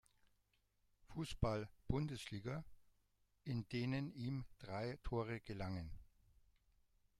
[1.13, 2.65] Fußball-Bundesliga,
[3.43, 5.91] in denen ihm drei Tore gelangen.